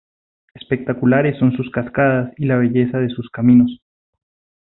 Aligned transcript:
Espectaculares 0.55 1.37
son 1.37 1.51
sus 1.51 1.69
cascadas 1.69 2.33
y 2.35 2.45
la 2.45 2.57
belleza 2.57 2.97
de 2.97 3.09
sus 3.09 3.29
caminos. 3.29 3.79